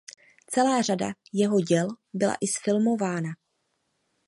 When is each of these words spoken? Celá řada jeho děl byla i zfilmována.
Celá 0.47 0.81
řada 0.81 1.13
jeho 1.33 1.59
děl 1.61 1.87
byla 2.13 2.35
i 2.41 2.47
zfilmována. 2.47 3.29